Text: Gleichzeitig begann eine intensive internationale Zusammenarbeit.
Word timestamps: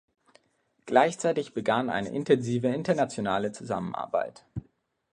Gleichzeitig 0.87 1.53
begann 1.53 1.91
eine 1.91 2.09
intensive 2.09 2.69
internationale 2.69 3.51
Zusammenarbeit. 3.51 4.43